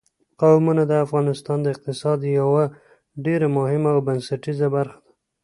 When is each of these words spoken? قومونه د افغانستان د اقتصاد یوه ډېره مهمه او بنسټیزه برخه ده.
قومونه 0.41 0.83
د 0.87 0.93
افغانستان 1.05 1.57
د 1.61 1.65
اقتصاد 1.75 2.19
یوه 2.39 2.63
ډېره 3.25 3.47
مهمه 3.57 3.89
او 3.95 3.99
بنسټیزه 4.07 4.67
برخه 4.75 4.97
ده. 5.01 5.03